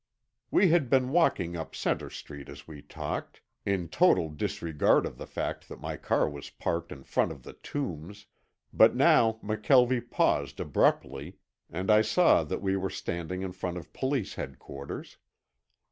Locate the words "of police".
13.77-14.33